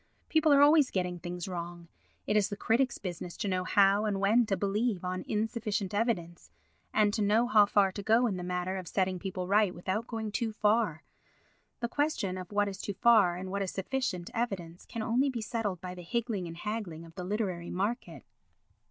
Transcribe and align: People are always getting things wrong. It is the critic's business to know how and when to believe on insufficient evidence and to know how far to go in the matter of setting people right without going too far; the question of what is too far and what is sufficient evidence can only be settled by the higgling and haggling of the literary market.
People 0.29 0.51
are 0.51 0.63
always 0.63 0.89
getting 0.89 1.19
things 1.19 1.47
wrong. 1.47 1.87
It 2.25 2.35
is 2.35 2.49
the 2.49 2.57
critic's 2.57 2.97
business 2.97 3.37
to 3.37 3.47
know 3.47 3.63
how 3.63 4.05
and 4.05 4.19
when 4.19 4.47
to 4.47 4.57
believe 4.57 5.05
on 5.05 5.23
insufficient 5.27 5.93
evidence 5.93 6.49
and 6.91 7.13
to 7.13 7.21
know 7.21 7.45
how 7.45 7.67
far 7.67 7.91
to 7.91 8.01
go 8.01 8.25
in 8.25 8.35
the 8.35 8.43
matter 8.43 8.77
of 8.77 8.87
setting 8.87 9.19
people 9.19 9.45
right 9.47 9.75
without 9.75 10.07
going 10.07 10.31
too 10.31 10.53
far; 10.53 11.03
the 11.81 11.87
question 11.87 12.35
of 12.35 12.51
what 12.51 12.67
is 12.67 12.81
too 12.81 12.95
far 12.95 13.35
and 13.37 13.51
what 13.51 13.61
is 13.61 13.69
sufficient 13.69 14.31
evidence 14.33 14.87
can 14.87 15.03
only 15.03 15.29
be 15.29 15.39
settled 15.39 15.79
by 15.81 15.93
the 15.93 16.01
higgling 16.01 16.47
and 16.47 16.57
haggling 16.57 17.05
of 17.05 17.13
the 17.13 17.23
literary 17.23 17.69
market. 17.69 18.25